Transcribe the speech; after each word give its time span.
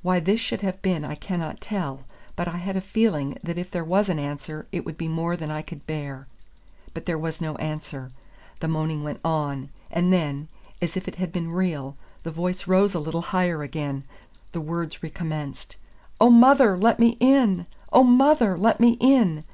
Why 0.00 0.18
this 0.18 0.40
should 0.40 0.62
have 0.62 0.80
been 0.80 1.04
I 1.04 1.14
cannot 1.14 1.60
tell, 1.60 2.04
but 2.36 2.48
I 2.48 2.56
had 2.56 2.74
a 2.74 2.80
feeling 2.80 3.36
that 3.42 3.58
if 3.58 3.70
there 3.70 3.84
was 3.84 4.08
an 4.08 4.18
answer 4.18 4.66
it 4.72 4.86
would 4.86 4.96
be 4.96 5.08
more 5.08 5.36
than 5.36 5.50
I 5.50 5.60
could 5.60 5.86
bear. 5.86 6.26
But 6.94 7.04
there 7.04 7.18
was 7.18 7.42
no 7.42 7.54
answer; 7.56 8.10
the 8.60 8.68
moaning 8.68 9.04
went 9.04 9.20
on, 9.22 9.68
and 9.90 10.10
then, 10.10 10.48
as 10.80 10.96
if 10.96 11.06
it 11.06 11.16
had 11.16 11.32
been 11.32 11.50
real, 11.52 11.98
the 12.22 12.30
voice 12.30 12.66
rose 12.66 12.94
a 12.94 12.98
little 12.98 13.20
higher 13.20 13.62
again, 13.62 14.04
the 14.52 14.60
words 14.62 15.02
recommenced, 15.02 15.76
"Oh, 16.18 16.30
mother, 16.30 16.74
let 16.78 16.98
me 16.98 17.18
in! 17.20 17.66
oh, 17.92 18.04
mother, 18.04 18.56
let 18.56 18.80
me 18.80 18.96
in!" 19.00 19.44